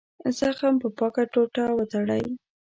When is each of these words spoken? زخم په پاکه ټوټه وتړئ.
زخم 0.37 0.75
په 0.83 0.87
پاکه 0.97 1.23
ټوټه 1.33 1.65
وتړئ. 1.77 2.25